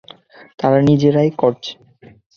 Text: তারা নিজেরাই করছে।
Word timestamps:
তারা 0.59 0.79
নিজেরাই 0.81 1.29
করছে। 1.41 1.71